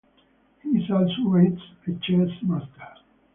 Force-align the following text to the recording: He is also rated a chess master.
He 0.63 0.69
is 0.69 0.89
also 0.89 1.25
rated 1.29 1.61
a 1.85 1.91
chess 2.01 2.31
master. 2.41 2.91